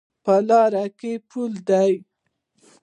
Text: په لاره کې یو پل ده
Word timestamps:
په 0.23 0.33
لاره 0.47 0.85
کې 0.99 1.11
یو 1.17 1.21
پل 1.29 1.51
ده 1.67 1.81